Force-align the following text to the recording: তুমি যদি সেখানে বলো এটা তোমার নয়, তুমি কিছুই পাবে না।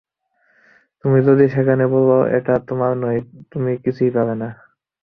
তুমি 1.03 1.19
যদি 1.27 1.45
সেখানে 1.55 1.83
বলো 1.93 2.17
এটা 2.37 2.53
তোমার 2.67 2.91
নয়, 3.03 3.19
তুমি 3.51 3.71
কিছুই 3.83 4.11
পাবে 4.15 4.35
না। 4.41 4.49